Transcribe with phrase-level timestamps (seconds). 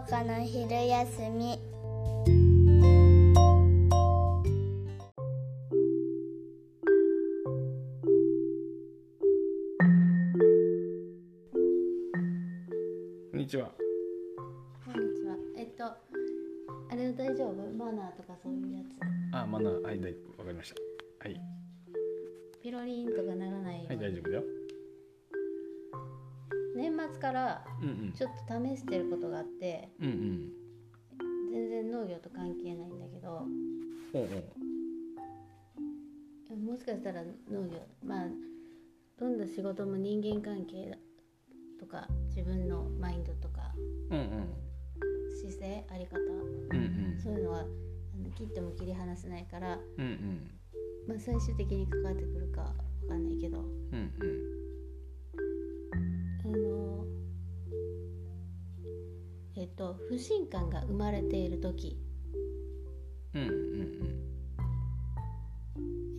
[0.00, 2.30] わかな昼休みこ
[13.34, 13.72] んにちは。
[14.86, 15.36] こんにちは。
[15.58, 15.96] えっと、あ
[16.96, 17.54] れは大丈夫？
[17.76, 19.36] マナーとかそういうやつ。
[19.36, 20.76] あ、マナー、はい、大わかりました。
[27.30, 27.64] から。
[28.16, 30.50] ちょっと試してることがあって、うんうん。
[31.52, 33.46] 全然農業と関係ないんだけど、
[34.12, 34.24] おうお
[36.54, 36.56] う。
[36.56, 38.26] もしかしたら農業、まあ、
[39.18, 40.98] どんな仕事も人間関係
[41.78, 43.72] とか、自分のマインドとか、
[44.10, 44.48] うんうん。
[45.40, 46.22] 姿勢、あり方、う
[46.76, 46.80] ん
[47.14, 47.20] うん。
[47.22, 47.64] そういうのは
[48.36, 50.50] 切っても切り離せないから、うんうん。
[51.06, 52.74] まあ、最終的に関わってくるかわ
[53.08, 54.60] かんないけど、うんうん。
[56.42, 56.89] あの
[59.60, 61.98] えっと不信感が生まれている時、
[63.34, 63.50] うんうん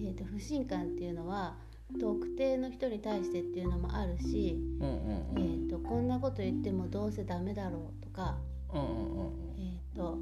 [0.06, 1.56] えっと不信感っていうのは
[2.00, 4.88] 特定の人に対してっていうのもあるし、うん。
[4.88, 5.64] うんうんうん。
[5.64, 8.38] えっとこんなこと言ってもどうせダメだろうとか、
[8.72, 9.31] うんうんうん。
[9.58, 10.19] えっと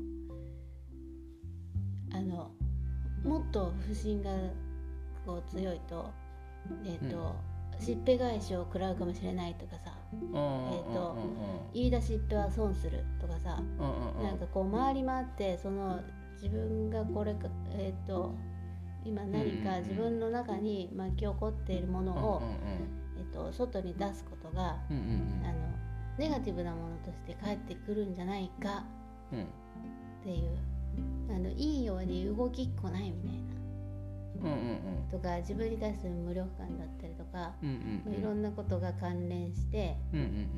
[2.14, 2.52] あの
[3.26, 4.32] もっと不信が
[5.26, 6.10] こう強いと,、
[6.86, 7.36] えっと
[7.82, 11.18] しっぺ返しを食らうかもしれないとかさえーと
[11.74, 13.62] 言い出しっぺは損するとかさ。
[14.22, 16.02] なんかこう回り回ってその
[16.42, 18.34] 自分がこれかえっ、と
[19.06, 22.42] 今何か自分の中に巻き起こっているものを、
[23.18, 25.54] えっと外に出すことがあの
[26.18, 28.86] ネガティブなものとして返ってくるんじゃないか
[29.32, 29.46] うんっ
[30.24, 30.58] ていう。
[31.30, 33.49] あのいいように動きっこないみたいな
[34.42, 35.10] うんうんうん。
[35.12, 38.20] とか自分に対する無力感だったりとか、うんうんうん。
[38.20, 40.50] いろんなことが関連してうんうん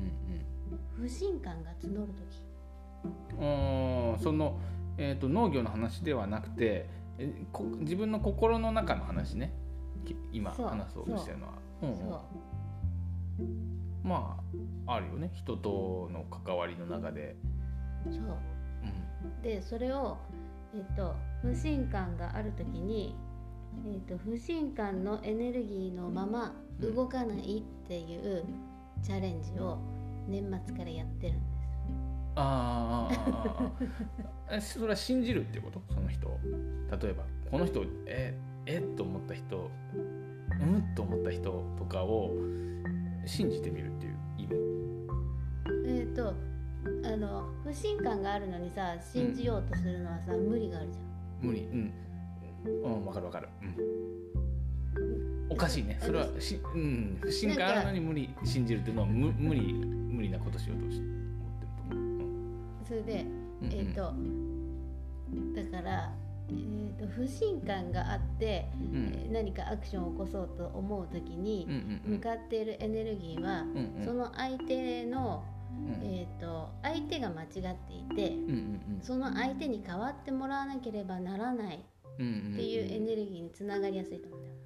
[0.96, 3.38] 不信感が募る時。
[3.38, 4.18] うんうん。
[4.18, 4.58] その
[4.98, 9.52] えっと農業の話ではなくて、えこ自分の心の中の話ね。
[10.04, 11.52] き今話そうとしてるのは。
[11.82, 11.96] うんうん。
[11.96, 12.20] そう。
[14.02, 14.40] ま
[14.86, 15.30] ああるよね。
[15.32, 17.36] 人との関わりの中で、
[18.04, 18.14] そう。
[19.24, 20.18] うん、でそれを、
[20.74, 23.14] えっと不信感がある時に、
[23.86, 28.44] えっと不信感のエネルギーのまま動かないっていう
[29.02, 29.78] チャレンジを
[30.28, 31.52] 年末からやってるんです。
[32.36, 34.56] あー。
[34.56, 35.82] あ それは信じるっていうこと？
[35.92, 36.38] その人を。
[37.02, 40.94] 例えばこの人ええっと思った人うん？
[40.94, 42.30] と思った人とかを
[43.26, 44.56] 信じてみるっていう意味。
[45.86, 46.34] えっ、と
[47.04, 51.48] あの不信感があるのにさ信じようとするのはさ、無理があるじゃん。
[51.48, 51.62] 無理。
[51.64, 51.92] うん
[52.64, 53.48] うんわかるわかる。
[53.62, 55.52] うん。
[55.52, 55.98] おかしいね。
[56.00, 62.86] それはし、うん、不信感あるのに無理信じるっていうのは無無理無理なことしようとし思ってると思う、うん。
[62.86, 63.26] それで
[63.62, 63.74] うんうん。
[63.74, 64.12] えっ、と
[65.70, 66.12] だから、
[66.48, 69.12] えー、と不信感があって、うん。
[69.14, 72.16] えー何かアクションを起こそうと思う時にうんうんうん。
[72.16, 74.04] 向かっているエネルギーは、うんうん。
[74.04, 76.04] その相手の、うん。
[76.04, 77.62] えー、と相手が間違って
[77.94, 81.82] いてうんうんその相手に代わってもらわなければならない
[82.18, 84.56] っうんうんうんていうエネルギーにつながりやすいと思うんだよ。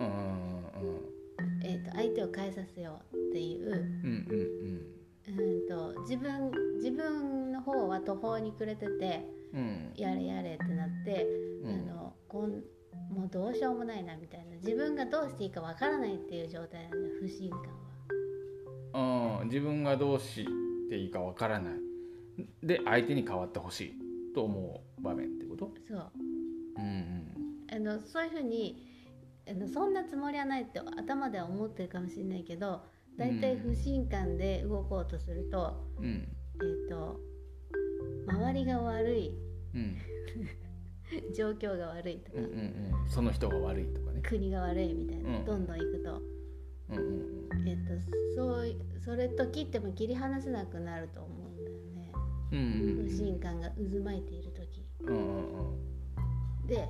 [0.00, 3.66] うんうんえー、と相手を変えさせようっていう。
[3.68, 3.80] うんうん
[5.26, 5.32] う
[5.64, 5.68] ん。
[5.68, 9.60] と自分自分の方は途方に暮れててうん。
[9.60, 11.26] うんやれやれってなって、
[11.62, 11.70] うん。
[11.70, 12.50] あのこん
[13.10, 14.56] もうどうしようもないなみたいな。
[14.56, 17.60] 自分がどうしていいかわからないっていう状態なんだよ不信感
[18.92, 19.40] は。
[19.40, 19.48] うん。
[19.48, 20.46] 自分がどうし
[20.88, 21.74] ていいかわからない。
[22.62, 23.94] で相手に変わってほしい
[24.34, 25.70] と思う場面ってこと？
[25.88, 26.10] そう。
[26.18, 26.23] うん
[27.72, 28.86] あのそういうふうに
[29.48, 32.82] あのそんなつもりはないって頭では思ってるかもしれないけど
[33.18, 36.04] だいたい不信感で動こうとすると,、うん。
[36.04, 36.12] うん。
[36.12, 37.20] えっと
[38.26, 39.32] 周りが悪い。
[39.74, 39.96] うん。
[41.36, 42.50] 状況が悪いとか、うんうん
[43.02, 43.08] うん。
[43.08, 44.20] その人が悪いとかね。
[44.22, 45.44] 国が悪いみたいな、うん。
[45.44, 46.22] どんどん行くと。
[46.90, 47.92] うんうんえっと、
[48.36, 52.12] そういそれと切っても切り離せなくなると思うんだよね。
[52.52, 54.86] うんうん不信感が渦巻いている時。
[55.00, 55.20] うんう
[55.72, 55.93] ん
[56.66, 56.88] で、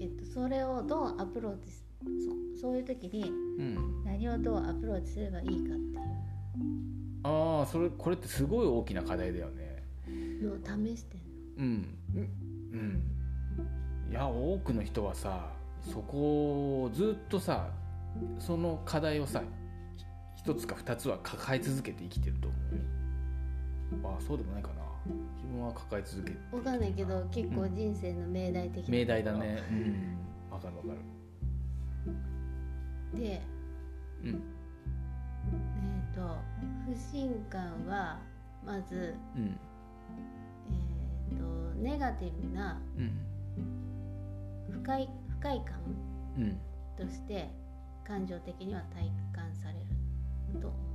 [0.00, 1.84] えっと、それをどうアプローチす
[2.56, 4.04] そそういう時にうん。
[4.04, 5.98] 何をどうアプローチすればいいかって
[7.24, 9.82] ああそれこれってすごい大きな課題だよね。
[10.08, 11.26] いうのを試してんの。
[11.58, 11.98] うん。
[12.72, 13.02] うん。
[14.10, 15.50] いや多くの人はさ
[15.92, 17.68] そこをずっとさ
[18.38, 19.42] その課題をさ
[19.96, 20.04] ひ
[20.36, 22.76] 一つか二つは抱え続けて生きてると思う
[24.06, 24.14] よ。
[24.14, 24.74] ああそうでもないかな。
[24.74, 24.87] 自
[25.48, 28.90] 分は抱え続けてわかんないけど結構人生の命題的な。
[28.90, 29.62] 命題だね。
[29.70, 30.52] うん。
[30.52, 30.98] わかるわかる。
[33.20, 33.42] で
[34.24, 34.30] うん。
[34.30, 34.34] え
[36.12, 36.36] っ、と
[36.86, 38.18] 不信感は
[38.64, 39.58] まずうん。
[41.30, 41.44] えー、と
[41.80, 43.12] ネガティブなうん。
[44.70, 45.78] 不快不快感
[46.36, 46.60] うん。
[46.96, 47.48] として
[48.04, 49.74] 感情的には体感され
[50.54, 50.87] ると思う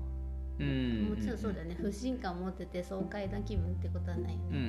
[0.64, 0.68] う
[1.08, 1.10] ん。
[1.10, 1.76] もちろんそうだよね。
[1.80, 4.68] 不信感を持ってて爽快な気分ってことはないようんうね、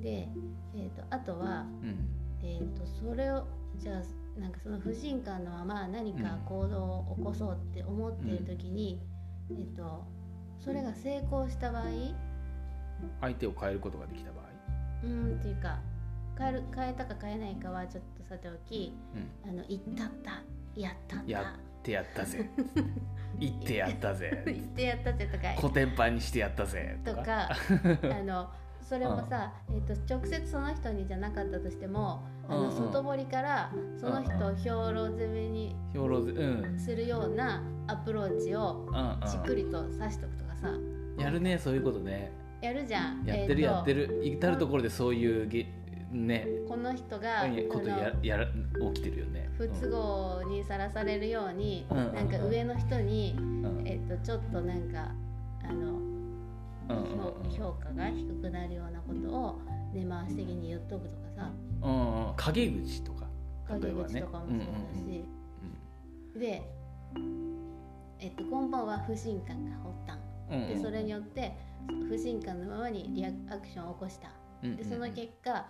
[0.00, 0.02] ん。
[0.02, 0.28] で、
[0.74, 2.08] えー、とあとは、うん。
[2.42, 3.46] えー、とそれを
[3.78, 9.00] じゃあなんかその不信感のまま何か行動を起こそうって思っている時に、
[9.50, 10.04] えー、と
[10.60, 11.84] それが成功した場合
[13.20, 14.44] 相手を変えることができた場合？
[15.04, 15.80] うーんっていうか
[16.38, 18.94] 変える変えたか変えないかはちょっとさておき
[19.44, 19.50] うん。
[19.50, 20.42] あの言ったった
[20.78, 21.30] やったった。
[21.30, 21.44] やっ
[21.86, 22.50] てやったぜ。
[23.38, 24.42] 言ってやったぜ。
[24.46, 25.54] 言ってやったぜとか。
[25.56, 26.98] コテンパンにしてやったぜ。
[27.04, 27.48] とか。
[27.48, 28.50] あの
[28.82, 32.72] それもさ、えー、と直接その人にじゃなかったとしてもあのうんうん。
[32.72, 35.76] 外堀からその人を兵糧攻めに
[36.78, 40.68] するようなアプローチをうんじっくりと刺しとくとかさ。
[40.70, 42.30] うんやるねそういうことね。
[42.60, 43.24] やるじゃん。
[43.24, 44.26] やってるやってる、る。
[44.26, 45.66] 至る所でそういうげ
[46.12, 46.46] ね。
[46.68, 48.46] この人があことやのやら
[48.94, 49.48] 起きてるよね。
[49.56, 52.14] 不都合にさらされるように、うん。
[52.14, 53.64] なんか上の人に、うん。
[53.64, 55.12] うんえっとちょっとなんか
[55.64, 56.16] あの、うん
[56.88, 59.60] 評評価が低くなるようなことを
[59.92, 61.50] 根回し的に言っとくとかさ。
[61.82, 62.34] うんうん。
[62.36, 63.26] 陰口とか。
[63.68, 64.08] 陰例えばね。
[64.08, 64.64] 口とかもそうだ
[64.94, 65.24] し、
[66.38, 66.62] で、
[68.20, 70.18] えっと、根本は不信感が発端。
[70.50, 70.76] うんうんうん。
[70.76, 71.56] でそれによって
[72.08, 74.30] 不信感のままにリアアクションを起こした
[74.62, 75.66] うんうんでその結果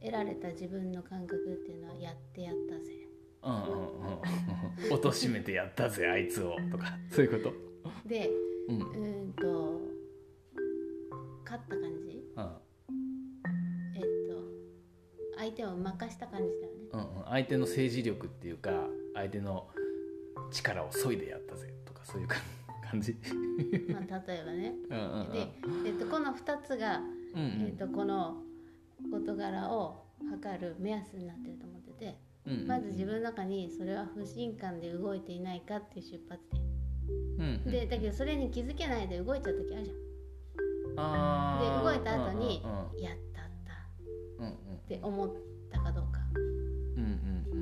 [0.00, 2.92] 得られた自分の感覚っていうのはやってやったぜ。
[3.42, 4.20] うんうんうん
[4.86, 4.92] うん。
[4.92, 6.56] 落としめてやったぜあいつを。
[6.70, 6.98] とか。
[7.10, 8.08] そういうこと？
[8.08, 8.30] で
[8.68, 8.78] うん。
[8.78, 9.80] うーんと
[11.44, 12.24] 勝った感じ？
[12.36, 12.50] うん。
[13.94, 16.78] えっと相手を任した感じだよね。
[16.92, 17.24] うんうん。
[17.26, 18.70] 相手の政治力っていうか
[19.14, 19.68] 相手の
[20.50, 21.72] 力を削いでやったぜ。
[21.84, 22.36] とかそういうか
[22.90, 23.16] 感じ。
[23.88, 24.74] まあ例えばね。
[24.90, 25.32] うんうんうん。
[25.32, 25.48] で、
[25.86, 27.00] えっと、この2つが、
[27.34, 27.66] うんうん。
[27.66, 28.36] えっと、この
[29.10, 36.40] 事柄を測る目安になってると思っててうんうんまず自分の中にそれは不信感で動いていないかっていう出発
[37.38, 37.58] うんうん。
[37.64, 40.04] 点でだけどそれに気づけないで動いちゃう時あるじゃん。
[41.60, 43.72] で動いた後にうんうんやったった。
[44.38, 44.76] うんうん。
[44.76, 45.30] って思っ
[45.70, 46.20] たかどうか。
[46.36, 47.10] うんうん
[47.52, 47.56] う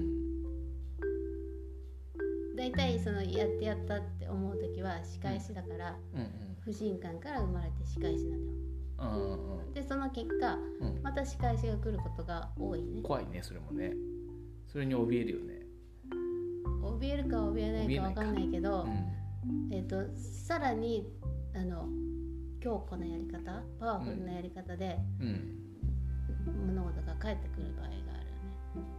[2.55, 2.57] ん。
[2.57, 6.29] 大体そのやってやったって思う時は仕返しだからうんうん。
[6.65, 8.62] 不信感から生まれて仕返しなんだようんうん
[9.75, 11.03] でその結果うん。
[11.03, 13.03] また仕返しが来ることが多いね。
[13.03, 13.93] 怖いねそれもね。
[14.67, 15.67] それに怯えるよね。
[17.01, 18.23] 怯えるか怯えないか分か。
[18.33, 19.73] んないけど、うん。
[19.73, 21.09] えっとさらに
[21.55, 21.89] あの
[22.61, 25.59] 強固なやり方パワフルなやり方でうん。
[26.67, 28.03] 物事が返ってくる場合があるよね。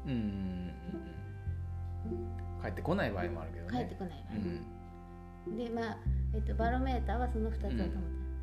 [0.06, 0.74] うんうんうん
[2.64, 3.72] 帰ってこない場合もあるけどね。
[3.72, 4.38] 返ってこない場合、
[5.50, 5.58] うん。
[5.58, 5.98] でまあ、
[6.34, 7.92] えっと、バロメーターはその2つだと思ってる、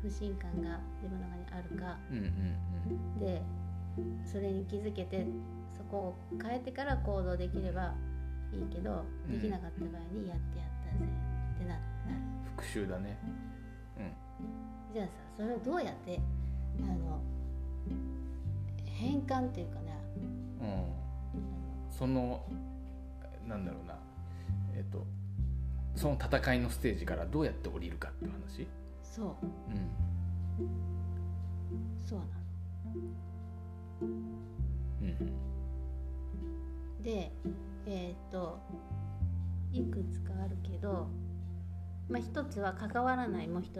[0.01, 1.97] 不信感が自分の中にあるか。
[2.11, 3.41] うんうんで
[4.25, 5.27] それに気づけて
[5.77, 7.93] そこを変えてから行動できれば
[8.53, 9.39] いいけど、うん。
[9.39, 11.05] できなかった場合にやってやったぜ
[11.55, 11.81] ってななる。
[12.07, 13.17] うん復讐だね。
[14.93, 16.19] じゃあさそれをどうやって
[16.81, 17.21] あの
[18.85, 19.97] 変換っていうかね。
[20.61, 20.67] うん。
[20.67, 20.85] うん
[21.89, 22.43] その
[23.47, 23.95] なんだろうな。
[24.73, 25.05] えっと
[25.95, 28.67] その戦いのステージからどうやって降りるかっていう話？
[29.11, 29.45] そう。
[29.45, 29.91] うん。
[32.05, 32.31] そうなの。
[34.01, 35.17] うん
[37.03, 37.31] で
[37.87, 38.59] えっ、と
[39.73, 41.07] いくつかあるけど
[42.07, 43.77] まあ一つは関わらないもう一つ、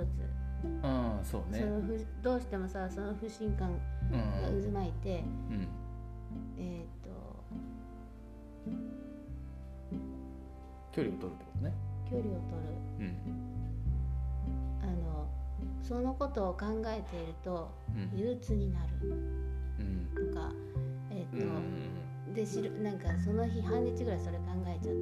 [0.64, 1.60] うんそうね。
[1.60, 3.70] そのふどうしてもさその不信感
[4.12, 4.20] うん。
[4.42, 5.68] が渦巻いて、うん。
[6.58, 7.10] えっ、と
[10.92, 11.74] 距離を取るってことね。
[12.10, 12.70] 距離を取る。
[13.00, 13.51] うん
[15.92, 18.18] そのことを考えているとうん。
[18.18, 19.10] 憂鬱になる。
[19.80, 20.08] うん。
[20.32, 20.54] とか
[21.10, 21.40] えっ、うん
[22.28, 24.98] と、で知るなんかその日半日ぐらいそれ考えちゃった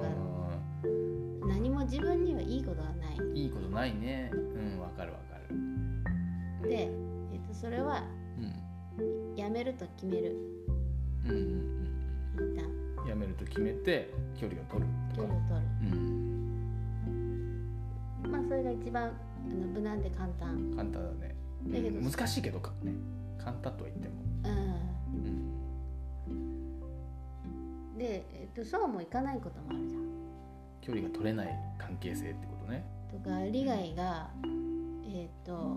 [0.00, 0.06] か
[0.84, 0.88] う
[1.44, 3.16] ん何も自分にはいいことはない。
[3.34, 4.30] いいことないね。
[4.32, 4.36] う
[4.76, 5.56] んわかるわかる。
[6.68, 6.90] で、えっ
[7.48, 8.04] とそれは
[8.38, 8.42] う
[9.02, 9.34] ん。
[9.36, 10.36] やめると決める。
[11.24, 11.88] うんうん
[12.36, 12.70] 一旦
[13.02, 13.08] うん。
[13.08, 15.26] やめると決めて距離を取るとか。
[15.26, 15.66] 距離を取る。
[15.82, 15.98] うん。
[18.30, 19.12] まあそれが一番あ
[19.54, 20.72] の無難で簡単。
[20.76, 21.34] 簡単だね。
[21.68, 21.98] だけど。
[21.98, 22.92] うん難しいけどかね。
[23.38, 24.14] 簡単とは言っても。
[24.44, 24.48] う
[26.28, 26.42] うん。
[27.94, 30.02] んで、えっとそうもいかないこともあるじゃん。
[30.80, 31.48] 距離が取れない
[31.78, 32.84] 関係性ってことね。
[33.10, 34.30] とか利害が
[35.08, 35.76] えっ、と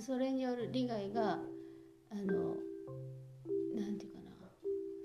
[0.00, 1.38] それによる利害が
[2.10, 2.56] あの
[3.74, 4.28] なんていうかな。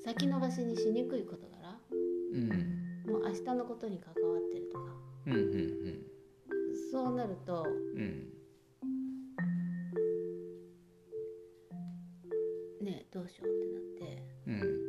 [0.04, 1.78] 先延ばしにしにくい事柄
[2.34, 2.50] うん。
[3.10, 4.86] もう明日のことに関わってるとか。
[5.28, 6.13] うんうん
[6.94, 8.30] そうなると、うん、
[12.86, 14.83] ねどうしようってなって、うん。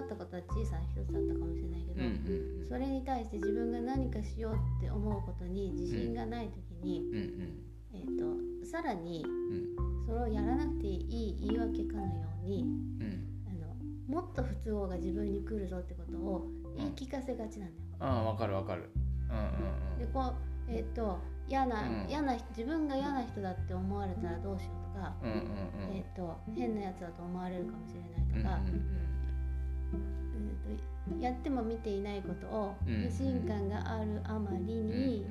[0.00, 7.70] あったことは小さな一つだったかもしれないけど、うんうんそれに対して自分が何かしようって思うことに自信がない時に、うんうん。
[7.92, 10.06] えー、とさらにうん。
[10.06, 13.26] それをやらなくていい言い訳かのようにうん。
[13.48, 17.88] あのもっと不都合が自分に来るぞってことを言い聞かせがちなんだよ。
[17.98, 18.88] ああわかるわかる。
[19.30, 20.34] うんでこう
[20.72, 22.06] えっ、と嫌な、うん。
[22.08, 25.90] 嫌な人自分が嫌な人だって思われたらどうしようとか、うんうんうん。
[25.90, 28.60] うんえっ、と変なやつだと思われるかもしれないとか、
[29.96, 35.26] うとやっても見ていないことをうん不信感があるあまりうんに、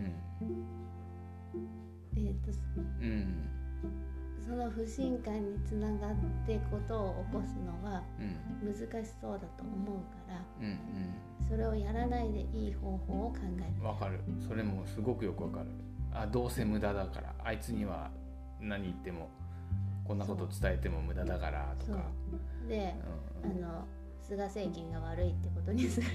[2.16, 2.52] えー、と
[4.46, 8.36] その不信感につながってことを起こすのはうん。
[8.62, 8.76] 難
[9.06, 9.98] しそうだと思う
[10.28, 10.78] からうん
[11.48, 13.66] それをやらないでいい方法を考える。
[13.80, 14.20] うんわかる。
[14.48, 15.66] それもすごくよくわかる。
[16.14, 17.34] あどうせ無駄だから。
[17.44, 18.12] あいつには
[18.60, 19.30] 何言っても
[20.04, 22.04] こんなこと伝えても無駄だからとか。
[22.68, 22.94] で
[23.44, 23.62] あうん。
[23.62, 23.86] の
[24.30, 26.08] 菅政権が悪いってことにする。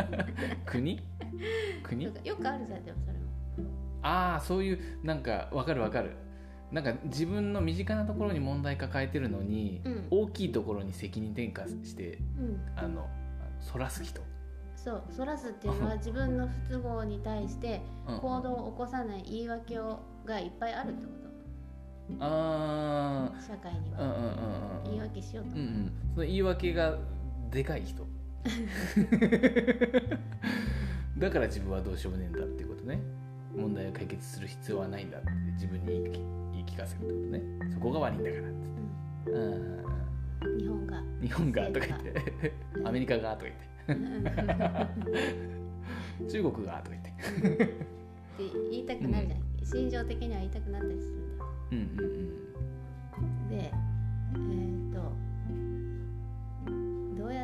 [0.64, 1.00] 国？
[1.82, 2.04] 国？
[2.04, 3.24] よくあるじゃんでもそれも。
[4.02, 6.12] ああそういうなんかわかるわかる。
[6.72, 10.06] なんか自分の身近なところに問題抱えてるのに、うん。
[10.10, 12.60] 大きいところに責任転嫁してうん。
[12.76, 13.06] あの
[13.60, 14.20] そらす人、
[14.74, 18.18] そうそらすっていうのは自分の不都合に対してうん。
[18.20, 21.10] 行動を起こさない言い訳をがいっぱいあるってこ
[22.20, 24.90] あと社会にあうんうんはうんうん。
[24.90, 25.50] 言い訳しようと。
[25.50, 25.92] うんうん。
[26.14, 26.98] その言い訳が
[27.54, 28.04] でかい人。
[31.16, 32.98] だから自分はどうしようもねえんだっていうことね。
[33.56, 35.86] 問題を解決する必要はないんだって自分に
[36.52, 37.40] 言い聞かせるってことね。
[37.72, 38.58] そこが悪いんだからっつっ
[39.24, 39.30] て。
[39.30, 39.52] うん。
[39.52, 41.02] うん日本が。
[41.22, 42.52] 日本がとか言って。
[42.84, 43.50] アメリカがとか
[43.86, 44.14] 言って。
[46.28, 47.10] 中国がとか言って。
[47.10, 51.50] って言いたくなるじゃん、心情的には言いたくなったりするんだよ。
[51.70, 53.48] うんうん。
[53.48, 53.72] で
[54.34, 54.83] えー、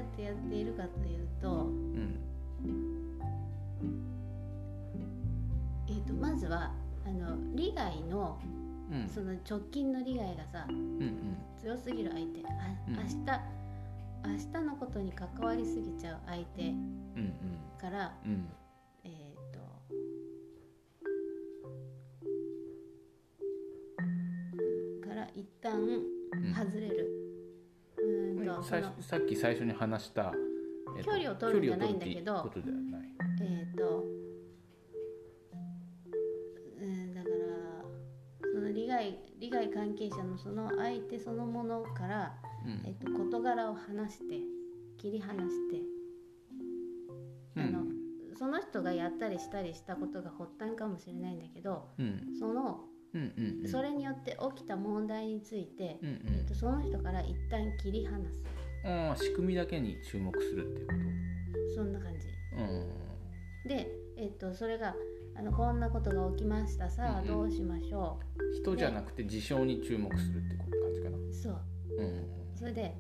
[0.01, 1.69] やってやっているかというと,、
[5.89, 6.73] えー、とまずは
[7.07, 8.39] あの利害の
[8.91, 9.09] うん。
[9.09, 10.67] その直近の利害がさ
[11.63, 12.41] 強すぎる相手。
[12.49, 12.51] あ
[12.89, 12.97] うん。
[12.97, 13.15] 明日
[14.23, 17.33] 明日のことに関わりすぎちゃう相手うん
[17.81, 18.13] から
[19.05, 19.13] えっ、
[19.53, 19.61] と
[25.09, 26.55] から一旦うん。
[26.55, 27.30] 外れる、
[28.55, 28.89] うーんとそ最の。
[28.89, 30.33] 初さっき最初に話した、
[30.97, 32.25] えっと距離を取るんじゃないんだけど。
[32.25, 33.11] 距離を取るっていうことではない
[33.43, 34.05] えっ、と
[36.81, 37.35] うんだから
[38.53, 42.83] その利害利害関係者のその相手そのものから、うん。
[42.87, 44.41] えっと事柄を話して
[44.99, 45.81] 切り離して。
[47.57, 47.85] あの
[48.37, 52.35] その人がやったりしたりしたことが発端かもしれないんだけどうん。
[52.39, 53.69] そのうんうんうん。
[53.69, 58.45] それによって起きた問題について、うんえっと、その人から一旦切り離す。
[59.23, 60.93] 仕組みだけに注目するっていうこ
[61.75, 62.21] そんな感じ。
[62.21, 63.69] とうん。
[63.69, 64.95] で、えっと、それが
[65.37, 67.27] あのこんなことが起きましたさあうんうん。
[67.27, 68.19] どうしましょ
[68.63, 71.17] 人じゃなくて事象に注目するって感じかな？
[71.17, 71.33] う。
[71.33, 71.57] そう
[71.99, 72.27] うん。
[72.55, 72.95] それで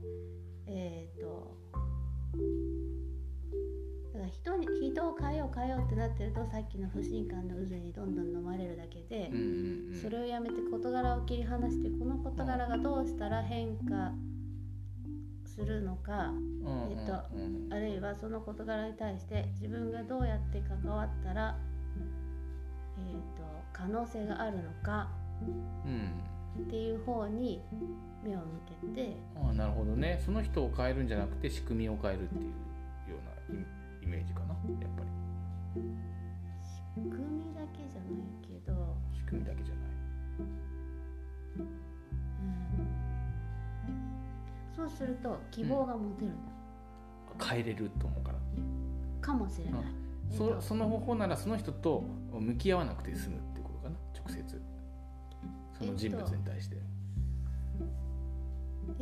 [0.66, 1.56] えっ、と
[4.30, 9.30] 人に人を変えよう変えようってなってるとさっきの不信感の渦にどんどん飲まれるだけで
[10.00, 14.12] それをやめて事柄を切り離してこの事柄がどうしたら変化
[15.44, 21.56] するのか、うんえっとうんあるいはその事柄に対して自分がどうやって関わったら、
[22.99, 25.08] えー、と可能性があるのか
[25.84, 26.64] うん。
[26.64, 27.60] っていう方に
[28.25, 28.44] 目を向
[28.94, 30.20] けてああなるほどね。
[30.25, 32.52] その人を変えるんじゃなくて仕組みを変えるっていう
[34.10, 34.56] メージかなやっ
[34.96, 35.08] ぱり。
[36.62, 37.14] 仕組
[37.46, 38.12] みだけじゃない
[38.42, 39.84] けど、仕組みだけじゃない。
[41.58, 41.62] う
[43.92, 46.52] ん、そうすると希望が持てるんだ、
[47.46, 48.38] 変えれると思うから。
[49.20, 49.80] かもしれない。
[50.30, 54.62] えっそとその方法ならその人と向き合わなくて済むってことかな直接。
[55.78, 56.76] その人物に対して、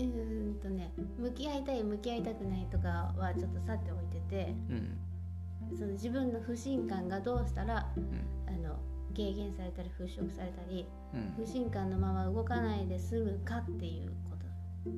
[0.04, 4.98] うーんとね向き合いたい向き合いたくないとかはちょっとさておいててうん。
[5.76, 8.04] その自分の不信感がどうしたらうん。
[8.46, 8.76] あの
[9.16, 11.44] 軽減されたり払拭されたりうん。
[11.44, 14.38] 不信感のまま動かないで済むかっていうこと。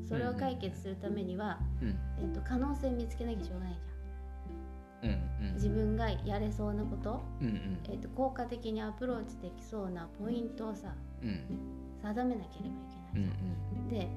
[0.09, 1.99] それを解決するためには、うん。
[2.19, 3.75] えっと可能性見つけなきゃしょうがない
[5.03, 5.55] じうんゃん。
[5.55, 7.79] 自分がやれそうなこと、うんうん。
[7.89, 11.41] えっと効果的にアプローチできそうなポイントをさうん。
[12.03, 12.81] 定めなければい
[13.15, 13.37] けうんない
[13.73, 13.89] じゃん。
[13.89, 14.09] で、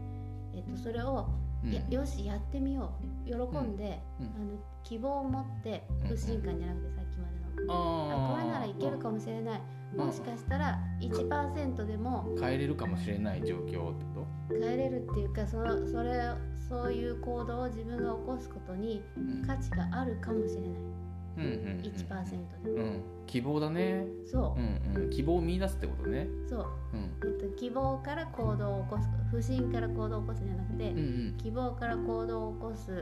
[0.55, 1.27] えっとそれを、
[1.63, 1.71] うん。
[1.71, 2.93] やよしやってみよ
[3.25, 3.25] う。
[3.25, 4.27] 喜んで、うん。
[4.27, 6.07] あの希望を持ってうん。
[6.09, 7.27] 不信感じゃなくてさっきま
[7.59, 9.61] での、ああこれならいけるかもしれない。
[9.95, 16.19] もしかしたら1%でも変えれるかもしれない状況ってこ変えれるっていうかそのそれ
[16.67, 19.03] そういう行動を自分が起こすことに
[19.45, 20.92] 価値があるかもしれない
[21.37, 22.69] うんうんうん1%で。
[22.69, 23.01] も、うん。
[23.25, 24.05] 希望だね。
[24.25, 24.59] そう。
[24.59, 25.09] う、んうん。
[25.09, 26.27] 希望を見出すってことね。
[26.47, 27.31] そう、うん。
[27.39, 31.01] えっと、希望から行動を起こす不信から行動を起こすんじゃなくて、うんう
[31.33, 31.37] ん。
[31.37, 32.99] 希望から行動を起こすうん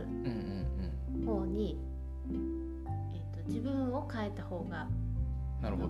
[1.16, 1.78] うん方に、
[3.14, 5.90] えっと、自分を変えた方がうんなるほど。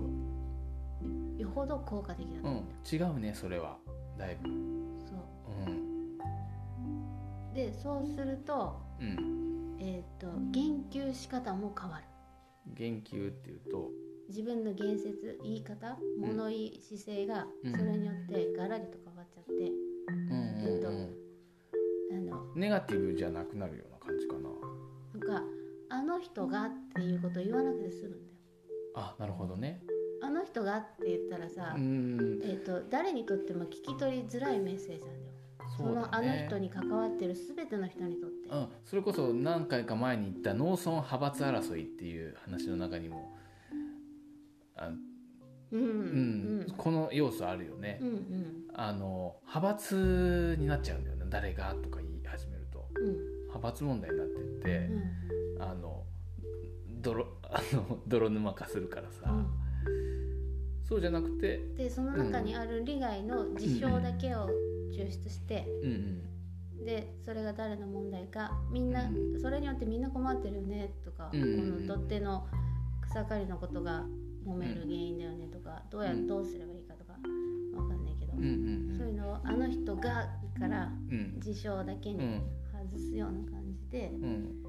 [1.37, 2.65] よほど効果的だとうん。
[2.91, 3.77] 違うねそれは。
[4.17, 4.49] だいぶ。
[4.49, 5.69] そう。
[5.69, 6.17] うん。
[7.53, 9.77] でそうすると,、うん。
[9.79, 12.03] えっと言及し方も変わる
[12.73, 13.89] 言及っていうと
[14.29, 21.21] 自分の言説言い方物言い姿勢がそれによってガラリと変わっちゃって、うんうんうん
[22.11, 24.49] あのネガティブじゃなくなるような感じかな
[25.13, 25.45] なんか
[25.89, 28.21] あの人がっていうことを言わなくて済むんだよ
[28.95, 29.81] あなるほどね
[30.21, 35.31] あの人がって言ったらさ、うんえー、と誰にとっても聞き取りづらいメッセージなんだよ
[35.77, 43.33] そそうだねのあの人に関わってる全ての人にとって、うん、それこそ何回か前に言った農村派閥争いっていう話の中にも
[44.75, 44.87] あ、
[45.71, 45.79] うん。
[45.79, 48.63] ううんんこの要素あるよね、うんうん。
[48.73, 51.25] あの派閥になっちゃうんだよね。
[51.29, 52.85] 誰がとか言い始めると。
[52.95, 53.41] うん。
[53.47, 54.77] 派閥問題になってって、
[55.55, 55.61] うん。
[55.63, 56.03] あの
[57.01, 59.33] 泥 あの泥沼化するからさ、
[60.83, 64.49] そうじゃなくてでその中にある利害の事象だけを
[64.91, 66.30] 抽出して、うん
[66.85, 71.47] でそれが誰の問題かみんな、うそれによってみんな困ってるよねとか、うんこ
[71.81, 72.47] の取っ手の
[73.09, 74.03] 草刈りのことが
[74.45, 78.47] 揉める原因だよねとか、どうやうんどうすればいいかとかわかんないけど、うんう
[78.93, 80.29] んそういうのをあの人が
[80.61, 81.39] からうん。
[81.39, 82.41] 事象だけにうん。
[82.71, 84.63] 外すような感じで、うん。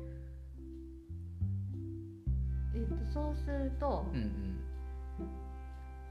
[2.75, 4.59] えっとそうすると、うんうん。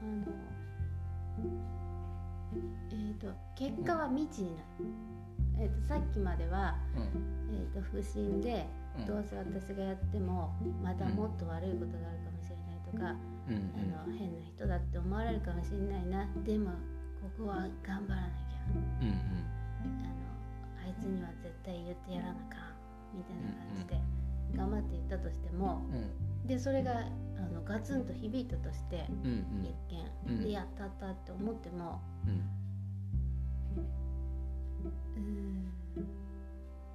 [0.00, 0.32] あの
[2.90, 5.11] えっと結果は未知になる。
[5.58, 7.56] えっとさっきまでは、うん。
[7.56, 8.66] えっと不審で
[8.98, 9.06] うん。
[9.06, 13.16] どうせ私がやってもまたもっと悪いことがあるかもしれないとか、
[13.48, 13.72] うん。
[13.98, 16.28] あの変な人だって思われるかもしれないな。
[16.44, 16.70] でも
[17.20, 18.62] ここは頑張らなきゃ。
[19.00, 19.14] うんうん。
[19.84, 20.32] あの
[20.84, 22.56] あいつには絶対言ってやらなか
[23.12, 24.00] んみたいな感じで
[24.56, 26.46] 頑張って言ったとしてもうん。
[26.46, 29.06] でそれがあのガツンと響いたとして
[29.62, 29.74] 一
[30.26, 30.42] 見、うん。
[30.42, 32.00] でやったったって思っても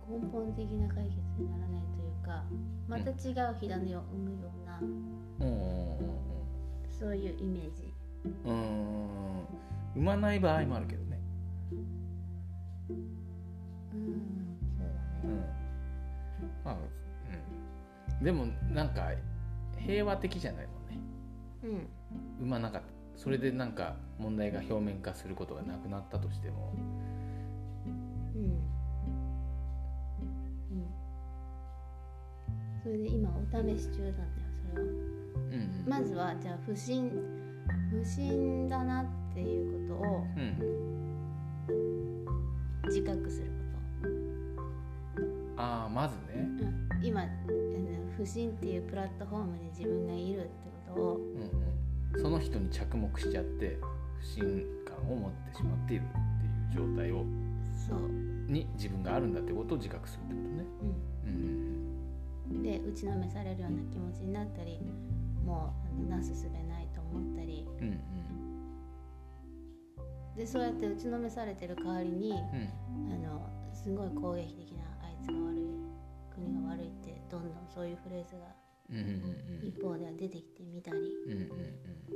[0.10, 2.44] 根本的な解決にならないというか
[2.88, 4.80] また違う火種を生むような
[5.40, 6.28] うん。
[6.90, 7.94] そういうイメージ。
[8.46, 9.46] うん。
[9.94, 11.20] 生まない場合もあるけどね。
[11.70, 12.98] うん。
[14.78, 15.24] そうだね。
[15.24, 15.44] うん。
[16.64, 16.78] まあ
[18.20, 18.24] うん。
[18.24, 19.12] でもなんか
[19.78, 21.00] 平和的じゃないもんね。
[21.64, 21.88] うん。
[22.40, 22.88] 生まなかった。
[23.16, 26.74] それでなんか問題が表面化することがなくなったとしても。
[26.76, 27.17] うん
[28.38, 28.60] うん
[32.84, 34.28] それで今お試し中なんだよ
[34.72, 35.86] それをうんうん。
[35.88, 37.12] まずはじゃあ不審
[37.92, 40.24] 不審だなっていうことを。
[40.38, 40.88] うん。
[42.88, 43.58] 自覚するこ
[45.58, 47.30] ああまずねと、うん、今あの
[48.16, 50.50] 不審っていうプラットフォームに自分がいるって
[50.96, 53.78] ことをうんうんその人に着目しちゃって
[54.20, 57.26] 不信感を持ってしまっているっていう状態を
[57.96, 60.66] に自分があるんだってことを自覚するってことね。
[61.26, 62.56] うん。
[62.56, 64.80] うん、で打ちのめされるような気持ちになったり
[65.46, 65.74] も
[66.08, 67.68] うなすすべないと思ったり。
[67.80, 67.98] うんうん。
[70.36, 72.38] でそうやって打ちのめされてる代わりにうん。
[73.14, 75.66] あのすごい攻撃的なあいつが悪い
[76.34, 78.46] 国が悪いってどんどんそういうフレーズが
[79.64, 80.98] 一方では出てきてみたり。
[81.26, 82.08] うんうんうんうん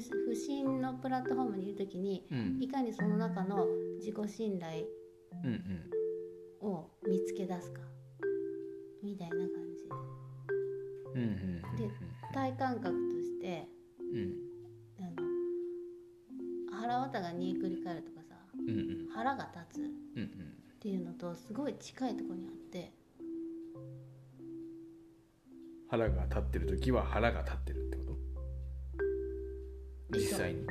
[0.00, 2.38] 不不信のプラットフォームにいる時にうん。
[2.38, 3.66] うんいかにその中の
[3.98, 4.84] 自己信頼
[6.60, 7.80] を見つけ出すか
[9.02, 9.84] みたいな感じ。
[11.14, 11.88] うんうんうんで
[12.32, 14.34] 体感覚としてうん。
[14.98, 15.02] あ
[16.72, 19.08] の腹渡が煮えくり返るとかさうんうん。
[19.12, 22.92] 腹が立つっていうのとすごい近いところにあって
[25.88, 28.09] 腹が立ってる時は腹が立ってるってこと？
[30.18, 30.66] 際に。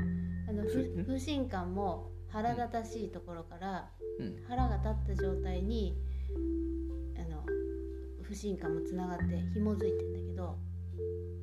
[0.48, 0.82] あのそう。
[0.82, 4.44] うんふ不信感も腹立たしいところからうん。
[4.48, 5.96] 腹が立った状態に
[7.18, 7.44] あの
[8.24, 10.58] 不信感もつながって紐づいてんだけど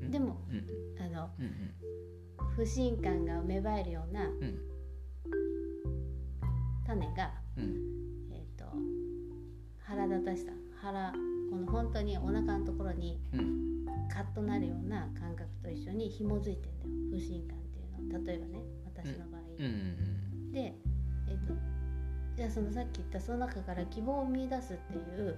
[0.03, 0.11] うん。
[0.11, 1.53] でもうんあのうん
[2.55, 4.59] 不信感が芽生えるようなうん。
[6.87, 8.65] 種が、えー、と
[9.79, 11.13] 腹立たしさ腹
[11.51, 13.67] この本当にお腹のところにうん。
[14.09, 17.56] カッとなるような感覚と一緒に紐づいてんだよ不信感
[18.25, 19.65] 例えばね私の場合、うん。
[19.65, 20.75] うんで、
[21.29, 21.55] えっと
[22.37, 25.37] じゃあそのさっき言ったその中から希望を見出すっていう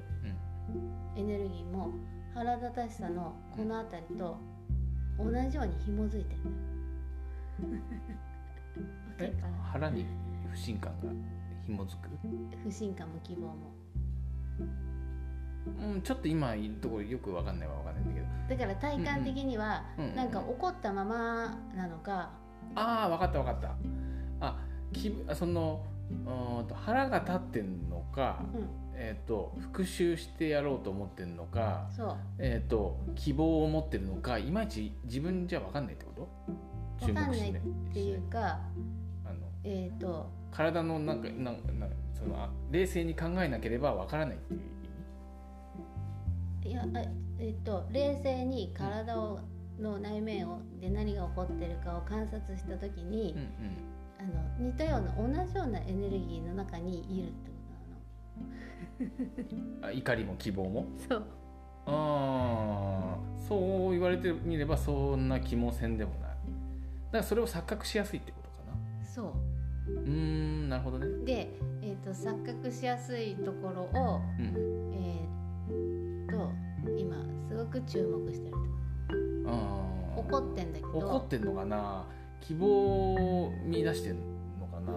[1.16, 1.92] エネルギーも
[2.34, 4.36] 腹立たしさのこの辺りと
[5.18, 6.42] 同じように紐づいてん
[9.18, 9.32] だよ。
[9.72, 10.06] 腹に
[10.50, 11.08] 不信感が
[11.64, 12.08] 紐づく？
[12.64, 13.54] 不信感も希望も。
[15.66, 18.20] うんちょっと今言うところよくわかんないはわかんないんだけ
[18.54, 18.60] ど。
[18.66, 20.16] だから体感的にはうんうん。
[20.16, 22.30] なんか怒ったままなのか、
[22.74, 23.74] ああ分かった分かった。
[24.40, 24.58] あ
[24.92, 31.88] きあそのうーんと腹が立ってんのか、うん、えっ、と復讐してやろうと思ってんのか
[32.38, 36.12] えっ、と希望を持ってるのかいまいち自分じゃ分かんないってこ
[37.00, 37.06] と？
[37.06, 38.58] 分かんないしっていうか
[39.24, 44.60] あのえっ、と体のなんかなんなんそのあ冷静に考えなければ分からないっていう
[46.64, 47.02] 意いやあ
[47.38, 49.40] えっ、と冷静に体を
[49.78, 53.46] の内面をで何が起こってるかを観察した時に、味
[54.18, 57.56] あの似たような同じようなエネルギーの中にいるってこ
[59.00, 60.86] うんうんあ怒りも希望も？
[61.08, 61.26] となの。
[61.86, 66.20] ああそう言われてみればそんな気もせんでもない。
[66.20, 66.36] だか
[67.12, 68.76] らそれを錯覚しやすいってことかな。
[69.06, 69.92] そう。
[69.92, 71.06] うーんなるほどね。
[71.06, 71.48] そうで、
[71.82, 74.92] えっと錯覚しやすいところを、うん。
[74.92, 75.24] え
[76.26, 76.50] っと
[76.98, 77.16] 今
[77.48, 78.58] すごく注目してると
[80.16, 80.98] 怒ってんだけど。
[80.98, 82.04] 怒ってんのかな？
[82.40, 83.14] 希望
[83.46, 84.16] を見出してん
[84.60, 84.92] のかな？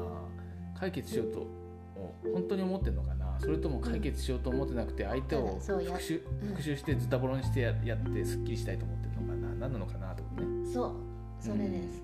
[0.80, 1.48] 解決しようと
[1.96, 3.38] お本当に思ってんのかな？
[3.40, 6.48] それとも解決しようと思ってなくて相手たを復讐うん。
[6.50, 9.48] 復讐してズタボロにしてややってすっきりしたいと思ってるのかな？
[9.56, 10.16] 何なのかな？
[10.16, 10.72] とね。
[10.74, 10.94] そう。
[11.40, 12.04] それです、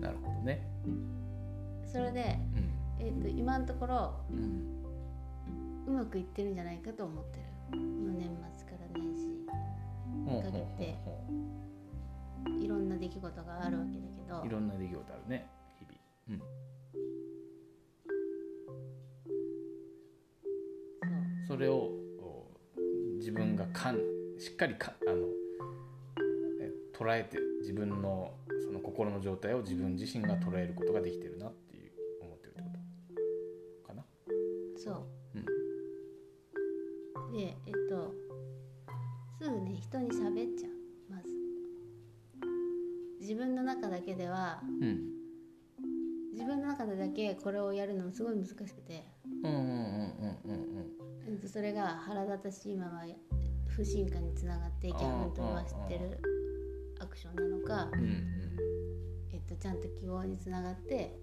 [0.00, 0.66] なるほどね。
[1.86, 2.38] それで、
[2.98, 3.06] うん。
[3.06, 4.76] えっと今のところうん。
[5.86, 7.44] うまくいってるんじゃないかと思ってる。
[7.70, 9.29] この年末から年始
[10.38, 10.96] かけて
[12.58, 14.42] いろんな出来事があるわけだけど。
[14.42, 15.98] ういろんな出来事あるね日々。
[16.30, 16.38] うん。
[21.48, 21.56] そう。
[21.56, 21.74] それを
[22.20, 22.46] お
[23.16, 23.98] 自分がかん
[24.38, 25.26] しっかりかあの
[26.62, 31.90] え捉えて自分のその心の状態を自分自身が捉えることができてるなっていう
[32.22, 32.68] 思ってるってこ
[33.82, 34.04] とかな？
[34.76, 35.06] そう。
[35.34, 35.38] う
[37.30, 37.32] ん。
[37.32, 38.14] でえっと
[39.40, 40.72] すぐね人に喋っちゃう。
[41.10, 41.28] まず。
[43.20, 45.00] 自分の中だけではうん。
[46.34, 49.02] 自分の中でだけこれをやるのすごい難しくて。
[51.46, 53.14] それが腹立たしいままや
[53.66, 56.20] 不信感につながってギャフンと言わしてる
[57.00, 57.88] アクションなのか。
[57.94, 58.26] うんうん。
[59.32, 61.18] えっと、ちゃんと希望につながって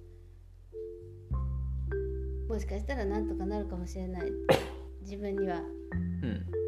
[2.50, 4.32] もしかしたらなんとかなるかもしれない。
[5.02, 5.62] 自分には。
[6.24, 6.67] うん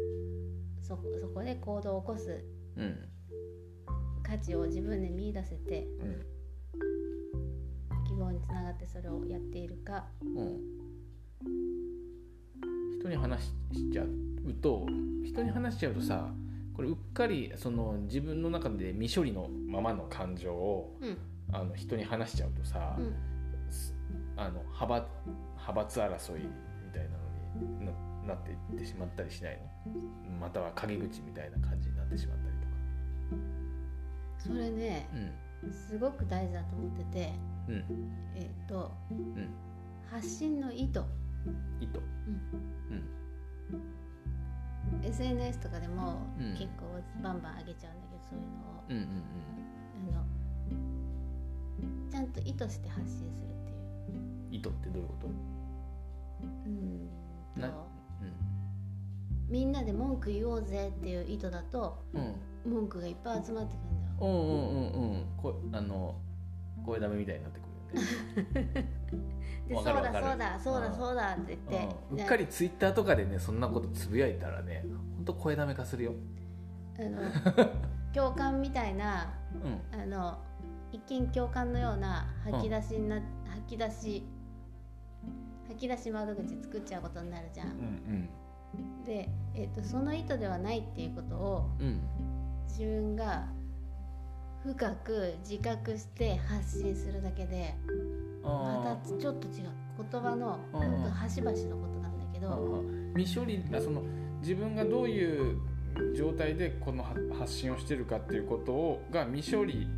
[0.96, 2.44] そそこで行動を起こす
[2.76, 3.08] うん。
[4.22, 6.26] 価値を自分で見出せてうん。
[8.08, 10.06] 希望につながってそれをやっているか。
[10.22, 10.60] うん。
[12.98, 13.52] 人に話し
[13.92, 14.08] ちゃう。
[14.60, 14.84] と
[15.24, 16.32] 人に話しちゃうとさ
[16.74, 21.18] これうっかりその自分の中で未処理のままの感情をうん。
[21.52, 23.14] あの人に話しちゃうとさ、うん。
[23.70, 23.94] す
[24.36, 25.06] あの派閥
[25.56, 26.40] 派閥争い
[26.84, 27.10] みたいな
[27.60, 27.92] のにな
[28.30, 30.38] なっていってしまったりしないの？
[30.40, 32.50] または陰口みたいな感じになってしまったり
[34.38, 35.06] それね
[35.60, 37.32] とかすごく大事だと思ってて。
[37.68, 37.74] うん。
[37.74, 37.84] うん
[38.34, 39.48] えっとうん。
[40.10, 41.04] 発信の意図。
[41.78, 42.00] 意図。
[42.90, 43.04] うん。
[45.00, 45.04] うん。
[45.04, 46.52] SNS とかでもうん。
[46.52, 46.86] 結構
[47.22, 48.84] バンバン上げちゃうんだけどそういうのを。
[48.88, 49.22] うんうん
[50.14, 50.24] あの
[52.10, 53.76] ちゃんと意図して発信するっていう。
[54.16, 55.26] うん意図ってどういうこと？
[55.26, 55.30] う
[56.68, 57.08] ん
[57.54, 57.68] とな
[59.50, 62.20] みんなで文句言おうぜっていう意図だとうん。
[62.20, 64.14] うん文句がいっぱい集まってくるんだよ。
[64.20, 65.24] うんうんうんうん。
[65.38, 66.14] こあの
[66.84, 68.88] 声ダメみたいになってくるよね。
[69.66, 70.94] でわそうだそうだそうだうん。
[70.94, 72.16] そうだって言ってうん。
[72.16, 74.84] うねっかりツイッターとかでねそんなことつぶやいたらね
[75.16, 76.12] ほんと声ダメ化するよ。
[76.98, 77.70] あの
[78.12, 79.32] 共感みたいな
[79.64, 79.98] うん。
[79.98, 80.38] あの
[80.92, 84.26] 一見共感のような吐き出しにな、吐き出し
[85.68, 87.64] 吐き出し窓口作っちゃうことになるじゃ。
[87.64, 88.28] うんん
[89.04, 91.86] で、えっとその意図ではないっていうことをうん。
[91.86, 92.00] うん
[92.70, 93.48] 自分が
[94.62, 97.74] 深く自覚して発信するだけで
[98.44, 99.64] まあたちょっと違う。
[100.10, 100.58] 言葉の
[101.12, 102.84] 端々のことなんだけあど
[103.16, 104.02] 未処理あその
[104.40, 105.58] 自分がどういう
[106.16, 109.88] 状態でこのは発信をしてるかっていうことをが未処理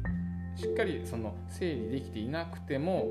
[0.57, 3.09] しっかりその整理できていなくても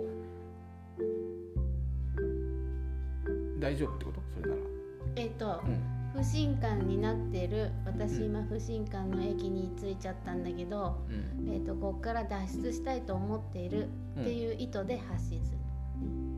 [3.60, 4.22] 大丈夫ってこと？
[4.34, 4.61] それなら
[5.16, 6.02] えっ、とうん。
[6.14, 11.50] 不信感になってる私今不信感の駅に着いちゃったんだけど、うん。
[11.50, 13.88] えー、とこっから脱出したいと思っている
[14.20, 15.58] っていう意図で発信する、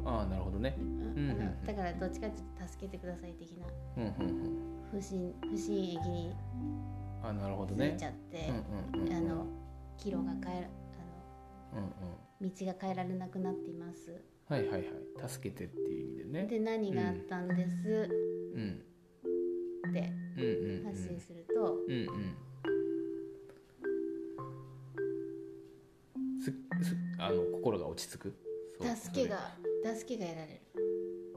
[0.06, 0.76] ああなるほどね。
[0.78, 0.88] うん。
[0.88, 3.66] うんうんあのだからどっちかっていうと助けてください的な。
[3.98, 4.64] うんうんうん。
[4.92, 6.32] 不信不信駅に
[7.24, 8.52] ああなるほど着ねいちゃって、
[8.94, 9.46] うんうんうんあの
[9.98, 10.70] 帰路が変え
[11.74, 11.86] うんうん。
[11.86, 12.06] あ
[12.42, 14.84] の道が変えられなくなっていますはいはいはい。
[15.28, 16.48] 助けてっていう意味でね。
[16.48, 18.10] で何があったんです。
[18.56, 18.84] うん。
[19.90, 20.14] って
[20.86, 22.36] 発信すると、うんうん
[26.44, 26.54] すす
[27.20, 28.34] あの心が落ち着く？
[28.80, 29.56] 助けが
[29.96, 30.62] 助けが得られる。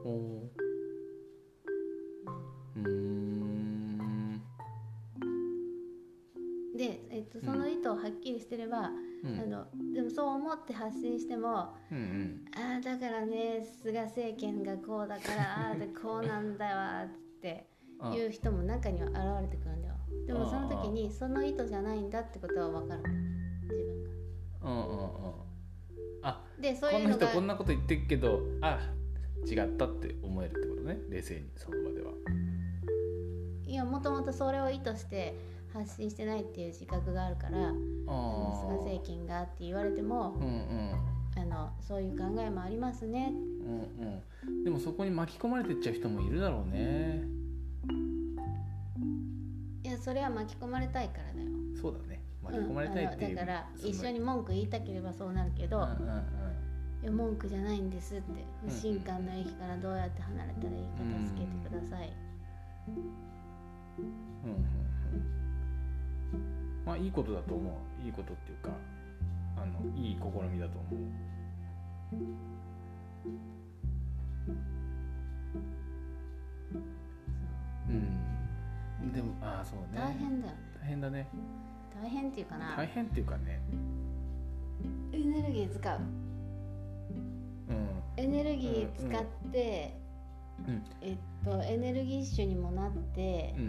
[0.03, 0.49] おー。
[2.75, 4.41] うーん。
[6.75, 12.45] で、えっと、その意図をはっきりしてれば、うんあのでもそう思って発信してもうんうん。
[12.55, 17.07] ああだからね菅政権がこうだからああでこうなんだわっ
[17.41, 17.67] て
[17.99, 18.13] あ。
[18.13, 19.95] いう人も中には現れてくるんだよ。
[20.27, 23.03] でもその時にその意図じゃないんだってことは分かる。
[23.63, 23.75] 自
[24.61, 25.33] 分うんうんうん。
[26.21, 28.79] あがでそうこいうのがの人こんなこと言ってるけどあ
[29.45, 30.99] 違ったって思えるってことね。
[31.09, 32.11] 冷静にその場では。
[33.65, 35.35] いやもともとそれを意図して
[35.73, 41.17] 発信してないっていう自覚があるから菅政権がって言われてもうんうん。
[41.39, 43.31] あのそういう考えもありますね。
[43.31, 44.63] うんうん。
[44.63, 47.23] でもそこに巻き込まれてっちゃう人もいるだろうね。
[49.83, 51.47] いやそれは巻き込まれたいからだよ。
[51.79, 52.21] そうだね。
[52.43, 56.23] 巻き込まれたいっていう、うんだから一緒に文句言いたければそうなるけど、うんうんうん
[57.03, 58.23] いや文句じゃないんですって
[58.67, 62.11] 不信感の駅からどうやって離れたらいいか助けてください、
[62.87, 62.95] うん。
[62.95, 64.65] うんうん
[66.87, 68.05] まあいいことだと思う。
[68.05, 68.69] いいことっていうか
[69.57, 70.95] あのいい試みだと思う。
[77.89, 79.11] うん。
[79.11, 79.99] でもああそうね。
[79.99, 80.59] 大変だよね。
[80.81, 81.27] 大変だね。
[82.01, 82.77] 大変っていうかな。
[82.77, 83.59] 大変っていうかね。
[85.11, 85.99] エネルギー使う。
[87.69, 87.89] うん。
[88.15, 89.93] エネルギー使って、
[90.65, 90.85] うん。
[91.01, 93.63] えっとエネルギッシュにもなってうん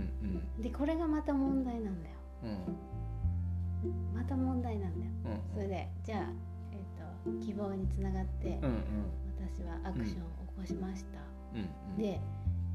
[0.57, 0.63] うん。
[0.63, 2.15] でこれがまた問題なんだよ。
[2.45, 2.88] うん
[4.15, 5.13] また問題なんだよ。
[5.27, 6.21] うんそれでじゃあ、
[6.73, 8.83] えっと希望につながって、うんうん。
[9.39, 11.19] 私はアクションを起こしました、
[11.55, 11.97] うんうん。
[11.97, 12.21] で、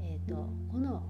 [0.02, 0.34] えっと
[0.70, 1.02] この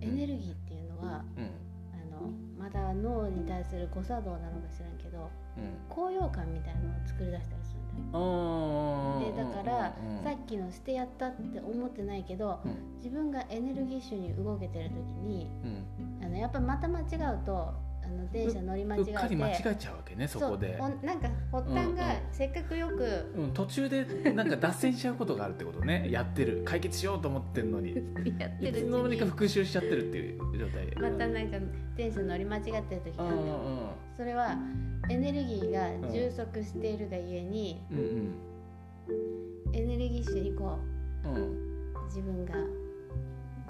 [0.00, 1.50] エネルギーっていうのは、うん。
[1.94, 5.76] あのまた脳に対する誤作動なのか知らんけどうん。
[5.88, 8.24] 高揚感みたいなのを作り出したりするんだよ。
[8.24, 10.24] あでだからうんうん。
[10.24, 12.96] さっきのしてやったって思ってないけどうん。
[12.96, 16.24] 自分がエネルギッシュに動けてる時にうん。
[16.24, 17.04] あのやっぱまた間違
[17.34, 17.72] うと
[18.06, 19.10] あの電車乗り間違えて。
[19.10, 20.78] うっかり間違えちゃうわけねそこで。
[21.02, 26.62] なんか発端がせっかくよく、うん、途中でなんか脱線しちゃうことがあるってことねやってる。
[26.64, 27.90] 解決しようと思ってるのに。
[27.90, 27.94] い
[28.38, 28.72] やってるう。
[28.72, 30.86] ちつの間にかに復習しちゃってるっていう状態。
[31.10, 31.58] またなんか
[31.96, 33.58] 電車乗り間違ってる時うんなんだよ
[34.16, 34.56] それは
[35.10, 39.76] エネルギーが充足しているがゆえに、うんうん。
[39.76, 40.78] エネルギッシュにこ
[41.24, 41.28] う。
[41.28, 41.42] んうん。
[41.42, 41.66] う
[42.06, 42.54] 自分が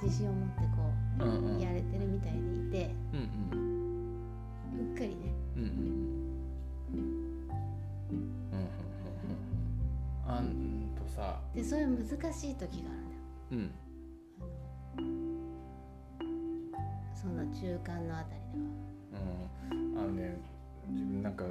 [0.02, 1.58] 自信を持ってこうんうん。
[1.58, 2.94] うやれてるみたいでいて
[11.76, 13.20] そういう難しい時があるんだよ。
[13.50, 13.70] うん。
[17.14, 18.64] その中間のあたりでは。
[19.72, 19.98] うん。
[19.98, 20.40] あのね
[20.88, 21.44] 自分なんか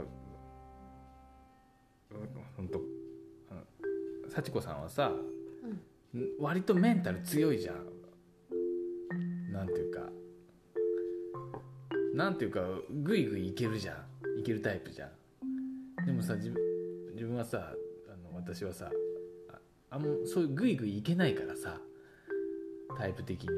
[2.58, 2.82] 本当
[4.32, 5.12] 幸子さんはさ、
[6.40, 7.76] 割とメンタル強いじゃん。
[9.54, 10.10] なんていうか。
[12.16, 14.40] なんていうかグイグイいけるじゃん。
[14.40, 15.12] いけるタイプじゃん。
[16.04, 16.60] でもさ自分
[17.14, 17.76] 自分はさ
[18.08, 18.90] あの私はさ
[19.90, 21.80] ああんまそういうグイグイいけないからさ
[22.98, 23.50] タイプ的に。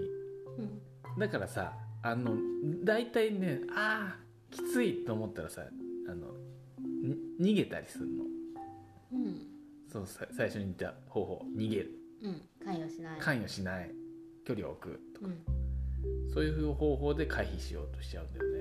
[0.57, 1.19] うん。
[1.19, 2.35] だからさあの
[2.83, 5.63] 大体ねあーきついと思ったらさ
[6.09, 6.27] あの
[7.39, 8.23] に逃げたりするの。
[9.13, 9.41] うん。
[9.91, 11.45] そうさ最初に言った方法。
[11.55, 11.91] 逃げる。
[12.23, 12.41] うん。
[12.63, 13.19] 関与しない。
[13.19, 13.91] 関与しない。
[14.45, 15.27] 距離を置くとか。
[15.27, 16.33] うん。
[16.33, 18.59] そういう方法で回避しようとしちゃうんだよね。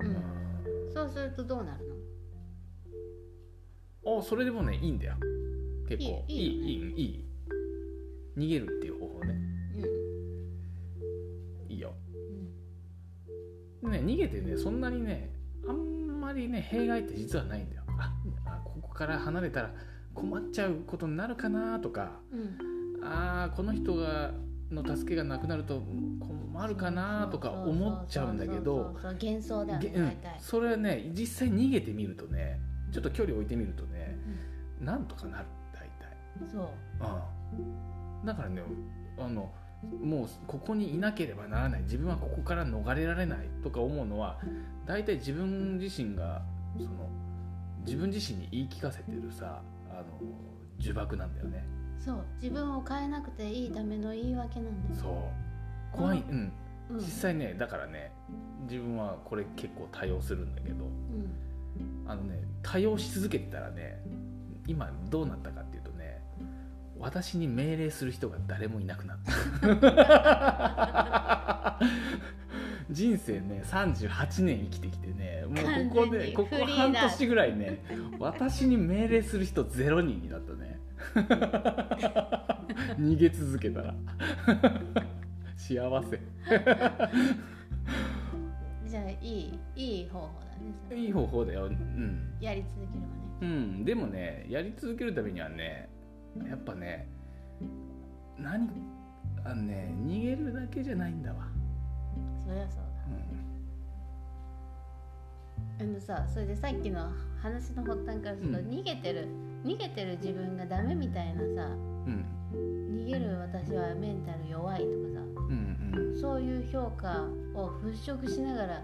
[0.00, 0.92] うん。
[0.92, 1.94] そうするとどうなるの？
[1.94, 1.98] うん
[4.20, 5.16] あそれでもねいいんだよ
[5.88, 6.46] 結構いいいい
[6.96, 7.24] いい
[8.36, 9.34] 逃げるっていう方法ね。
[9.76, 11.72] うん。
[11.72, 11.94] いいよ。
[13.82, 13.90] うん。
[13.92, 15.32] ね逃げてねそんなにね
[15.66, 17.82] あんままりね弊害って実はないんだよ。
[17.98, 18.12] あ
[18.46, 19.72] あここから離れたら
[20.14, 23.04] 困っちゃうことになるかなとかうん。
[23.04, 24.32] あーこの人が
[24.70, 25.80] の助けがなくなると
[26.20, 30.12] 困るかなとか思っちゃうんだけど幻想だよねげうん。
[30.40, 32.60] それはね実際逃げてみるとね
[32.92, 34.18] ちょっと距離置いてみるとね
[34.80, 35.46] なんとかなる。
[36.50, 36.68] そう。
[38.20, 38.62] うん、だからね
[39.18, 39.50] あの
[40.02, 41.82] もうここにいなければならない。
[41.82, 44.38] 自分はここから逃れられないとか思うのは
[44.86, 46.42] 大体自分自身が
[46.76, 46.88] その
[47.84, 50.04] 自分自身に言い聞かせてるさあの
[50.80, 51.64] 呪縛なんだよね。
[51.98, 52.24] そう。
[52.40, 55.08] 自分を変えなくていいための言い訳なんだよそ
[55.94, 55.96] う。
[55.96, 56.52] 怖い、うん、
[56.90, 56.96] うん。
[56.96, 58.12] 実際ねだからね
[58.68, 62.10] 自分はこれ結構多用するんだけどうん。
[62.10, 64.02] あのね多用し続けてたらね
[64.66, 65.97] 今どうなったかっていうとね
[67.00, 69.18] 私に命令する人が誰もいなくなっ
[69.70, 69.78] た。
[72.90, 77.84] 人生ね38年生きてきてねもうここでここ半年ぐらいね
[78.18, 80.80] 私に命令する人ゼロ人になったね。
[82.98, 83.94] 逃げ続けたら。
[85.56, 86.20] 幸せ。
[88.86, 90.46] じゃあいいいい方法だ
[90.96, 91.00] ね。
[91.00, 91.66] いい方法だよ。
[91.66, 92.32] うん。
[92.40, 95.88] やり続ければねうん、でもねやり続けるためにはね
[96.48, 97.08] やっぱね
[98.38, 98.68] 何
[99.44, 101.48] あのね逃げるだけじゃないんだわ、
[102.46, 102.88] そりゃそうだ。
[105.80, 107.10] あのさそれでさっきの
[107.40, 108.68] 話の発端からすると、うん。
[108.68, 109.28] 逃げてる
[109.64, 112.24] 逃げてる自分がダメみたいなさうん。
[112.52, 116.20] 逃げる私はメンタル弱いとかさうんうん。
[116.20, 118.82] そういう評価を払拭しながら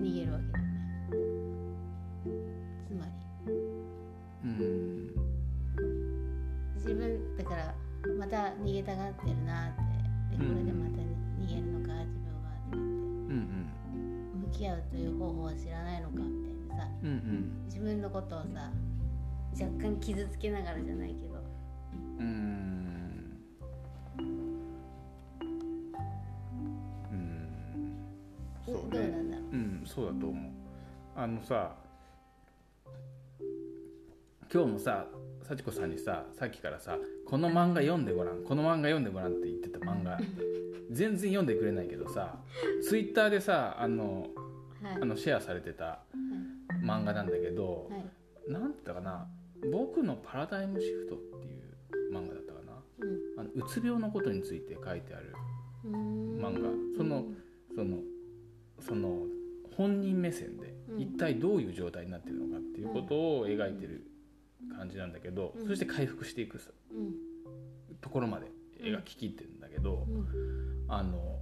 [0.00, 0.70] 逃げるわけだよね。
[2.88, 3.12] つまり。
[4.44, 5.21] うん
[6.84, 7.74] 自分だから
[8.18, 9.72] また逃げたがってるなっ
[10.30, 11.02] てでうんこれでまた
[11.40, 13.70] 逃げるのか自分はって言ってうん
[14.50, 16.22] 向き合うという方法は知らないのかみ
[16.68, 18.70] たいなさうんうん自分のことをさ
[19.54, 21.34] 若干傷つけながらじゃないけど。
[22.18, 22.26] うん。
[24.18, 24.28] うん。
[27.12, 28.06] うん。
[28.64, 29.46] そうどうなねんだろう。
[29.52, 29.82] うん。
[29.84, 30.52] そうだと思う。
[31.14, 31.76] あのさ
[34.52, 35.06] 今日もさ
[35.42, 40.18] 幸子さんにささっきからさ「この漫画読んでごらんこの漫画読んでごらん」って言ってた漫画
[40.90, 42.38] 全然読んでくれないけどさ
[42.82, 44.28] ツイッターでさあの
[44.82, 44.94] はい。
[45.00, 46.00] あのシェアされてた
[46.82, 48.52] 漫画なんだけど、はい。
[48.52, 49.28] なんて言ったかな
[49.72, 52.72] 「僕のパラダイムシフト」っていう漫画だったかな。
[53.38, 55.32] あのうつ病のことについて書いてある
[55.84, 56.38] うん。
[56.40, 56.68] 漫画。
[56.96, 57.26] その
[57.74, 57.98] その
[58.80, 59.26] その
[59.76, 61.00] 本人目線でうん。
[61.00, 64.04] 一体どういう状態になってるのかっていうことを描いてる
[64.76, 65.66] 感じなんだけど、うん。
[65.66, 66.60] そして回復していく
[68.00, 70.26] ところまで描ききってるんだけど、うん。
[70.88, 71.40] あの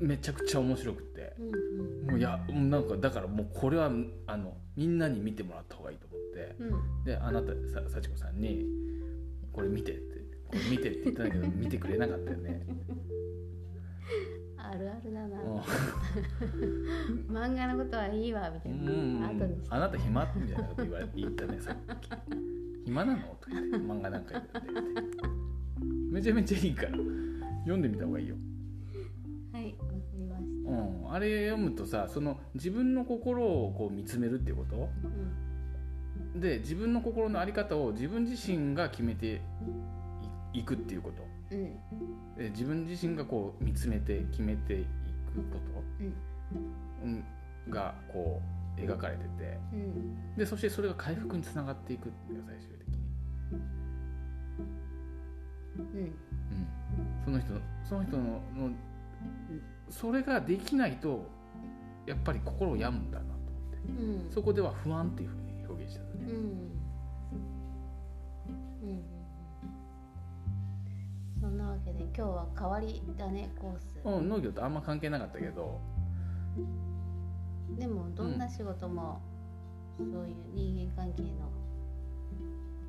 [0.00, 1.34] めちゃくちゃ面白くて。
[1.38, 2.06] うん。
[2.10, 3.90] もういやなんかだからもうこれは
[4.26, 6.56] あのみんなに見てもらった方がいいと思って。
[6.58, 6.64] う
[7.00, 7.04] ん。
[7.04, 8.66] であなたさ幸子さんに
[9.52, 12.66] 「これ見て」って「これ見て」って言ったんだけど見てくれなかったよね。
[14.70, 15.40] あるあるだな。
[15.42, 15.60] うん。
[17.36, 22.10] 漫画のことはいいわみたういんな後にあなた暇みたいなこと言われ言ったねさっき。
[22.84, 25.18] 暇なのとか言って漫画なんか読んでって。
[26.10, 26.90] めちゃめちゃいいから。
[27.62, 28.34] 読んでみた方がいいよ、
[29.52, 30.70] はいわかりました。
[30.70, 34.88] うん、あれ読むとさその自分の心をこう見つめるっていうこと？
[36.34, 36.40] うん。
[36.40, 39.42] で自分の心の在り方を自分自身が決めて
[40.52, 42.34] いいくっていうことうん。
[42.36, 44.88] で自分自身がこう見つめて決めていく
[45.50, 46.16] こうんと、
[47.04, 47.24] うん、
[47.70, 48.40] がこ
[48.76, 49.58] う描かれてて。
[49.72, 52.94] うんでそしてそれが回復につながっていくっていう最終的に、
[55.94, 55.98] うん。
[55.98, 56.16] うん、
[57.24, 57.48] その人
[57.84, 58.70] その人のの
[59.90, 61.26] それができないと
[62.06, 63.78] やっぱり心を病むんだなと思って。
[64.02, 64.32] うん。
[64.32, 66.32] そこでは不安っていうふうに表現してたね、うんう
[68.86, 68.88] ん。
[68.88, 69.11] うん
[71.42, 74.00] そんなわけで今日は変わり種コース。
[74.04, 75.80] うん、農業とあんま関係なかったけど。
[77.76, 79.20] でもどんな仕事も
[79.98, 81.28] そういう人間関係の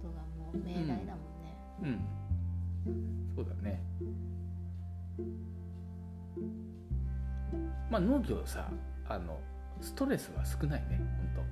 [0.01, 3.35] ことがもう命題だもんね、うん。
[3.35, 3.81] そうだね。
[7.89, 8.69] まあ農業さ
[9.09, 9.39] あの
[9.81, 11.01] ストレスは少ないね
[11.33, 11.45] 本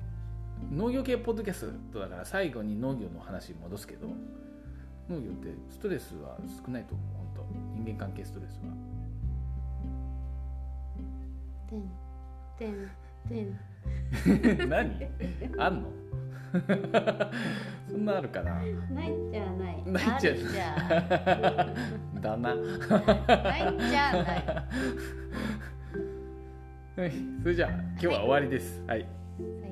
[0.69, 4.07] 当農業系ポッドキャストだから最後に農業の話に戻すけど
[5.11, 7.07] 農業ってストレスは少ないと思う。
[7.17, 7.45] 本
[7.75, 7.81] 当。
[7.83, 8.71] 人間関係ストレスは。
[11.69, 11.83] てん
[12.57, 12.89] てん
[13.27, 15.07] てん何？
[15.57, 15.89] あんの？
[17.89, 18.55] そんなあるかな？
[18.55, 18.63] な
[19.05, 19.83] いんじゃない。
[19.85, 20.75] ないんじゃあるじゃ
[22.21, 22.61] だなな
[23.57, 24.45] いんじゃない。
[26.97, 27.11] はい。
[27.41, 28.81] それじゃあ今日は終わりです。
[28.85, 29.01] はい。
[29.61, 29.70] さよ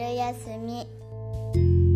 [0.00, 1.89] 昼休み。